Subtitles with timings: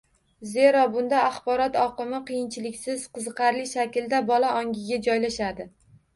[0.51, 5.71] Zero, bunda axborot oqimi qiyinchiliksiz, qiziqarli shaklda bola ongiga joylashadi